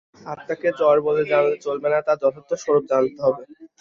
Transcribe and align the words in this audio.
আত্মাকে 0.25 0.69
জড় 0.79 0.99
বলে 1.07 1.21
জানলে 1.31 1.55
চলবে 1.65 1.87
না, 1.89 1.99
তার 2.07 2.17
যথার্থ 2.21 2.51
স্বরূপ 2.63 2.83
জানতে 2.91 3.19
হবে। 3.25 3.43